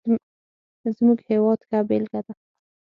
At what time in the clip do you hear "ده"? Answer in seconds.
2.25-2.33